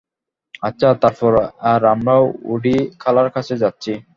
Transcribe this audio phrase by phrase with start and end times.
[0.63, 1.33] আচ্ছা, তারপর,
[1.63, 2.15] আর আমরা
[2.45, 3.91] ওডি খালার কাছে যাচ্ছি।